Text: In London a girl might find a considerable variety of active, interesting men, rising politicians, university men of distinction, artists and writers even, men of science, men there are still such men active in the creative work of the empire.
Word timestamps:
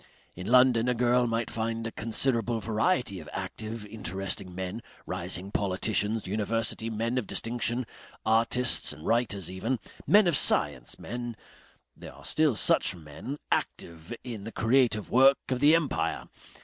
In 0.35 0.47
London 0.47 0.89
a 0.89 0.95
girl 0.95 1.27
might 1.27 1.51
find 1.51 1.85
a 1.85 1.91
considerable 1.91 2.59
variety 2.59 3.19
of 3.19 3.29
active, 3.31 3.85
interesting 3.85 4.55
men, 4.55 4.81
rising 5.05 5.51
politicians, 5.51 6.25
university 6.25 6.89
men 6.89 7.19
of 7.19 7.27
distinction, 7.27 7.85
artists 8.25 8.91
and 8.93 9.05
writers 9.05 9.51
even, 9.51 9.77
men 10.07 10.25
of 10.25 10.35
science, 10.35 10.97
men 10.97 11.35
there 11.95 12.13
are 12.13 12.25
still 12.25 12.55
such 12.55 12.95
men 12.95 13.37
active 13.51 14.11
in 14.23 14.43
the 14.43 14.51
creative 14.51 15.11
work 15.11 15.37
of 15.49 15.59
the 15.59 15.75
empire. 15.75 16.27